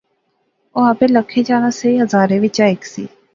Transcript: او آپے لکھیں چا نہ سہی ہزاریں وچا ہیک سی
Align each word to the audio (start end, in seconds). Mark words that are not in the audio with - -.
او 0.73 0.79
آپے 0.91 1.05
لکھیں 1.15 1.43
چا 1.47 1.55
نہ 1.63 1.69
سہی 1.79 1.95
ہزاریں 2.03 2.41
وچا 2.43 2.65
ہیک 2.69 2.83
سی 2.91 3.03